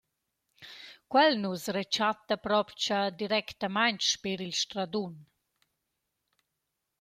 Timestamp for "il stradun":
4.47-5.13